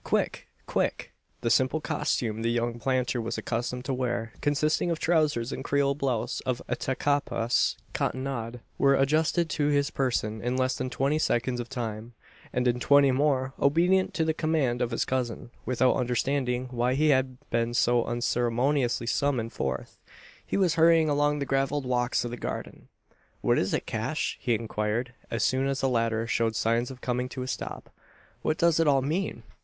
Quick! 0.03 0.47
Quick!" 0.65 1.13
The 1.41 1.51
simple 1.51 1.79
costume 1.79 2.41
the 2.41 2.49
young 2.49 2.79
planter 2.79 3.21
was 3.21 3.37
accustomed 3.37 3.85
to 3.85 3.93
wear, 3.93 4.33
consisting 4.41 4.89
of 4.89 4.97
trousers 4.97 5.51
and 5.51 5.63
Creole 5.63 5.93
blouse 5.93 6.39
of 6.39 6.59
Attakapas 6.67 7.77
cottonade, 7.93 8.61
were 8.79 8.95
adjusted 8.95 9.47
to 9.51 9.67
his 9.67 9.91
person 9.91 10.41
in 10.41 10.57
less 10.57 10.75
than 10.75 10.89
twenty 10.89 11.19
seconds 11.19 11.59
of 11.59 11.69
time; 11.69 12.15
and 12.51 12.67
in 12.67 12.79
twenty 12.79 13.11
more, 13.11 13.53
obedient 13.59 14.15
to 14.15 14.25
the 14.25 14.33
command 14.33 14.81
of 14.81 14.89
his 14.89 15.05
cousin 15.05 15.51
without 15.67 15.93
understanding 15.93 16.65
why 16.71 16.95
he 16.95 17.09
had 17.09 17.37
been 17.51 17.71
so 17.71 18.03
unceremoniously 18.05 19.05
summoned 19.05 19.53
forth 19.53 19.99
he 20.43 20.57
was 20.57 20.73
hurrying 20.73 21.09
along 21.09 21.37
the 21.37 21.45
gravelled 21.45 21.85
walks 21.85 22.25
of 22.25 22.31
the 22.31 22.37
garden. 22.37 22.87
"What 23.41 23.59
is 23.59 23.71
it, 23.71 23.85
Cash?" 23.85 24.39
he 24.41 24.55
inquired, 24.55 25.13
as 25.29 25.43
soon 25.43 25.67
as 25.67 25.81
the 25.81 25.87
latter 25.89 26.25
showed 26.25 26.55
signs 26.55 26.89
of 26.89 27.01
coming 27.01 27.29
to 27.29 27.43
a 27.43 27.47
stop. 27.47 27.91
"What 28.41 28.57
does 28.57 28.79
it 28.79 28.87
all 28.87 29.03
mean?" 29.03 29.43